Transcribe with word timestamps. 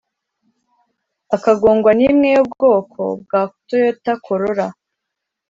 akagongwa 1.35 1.91
n’imwe 1.97 2.29
yo 2.35 2.43
bwoko 2.51 3.01
bwa 3.21 3.41
Toyota 3.67 4.13
Corolla 4.25 4.67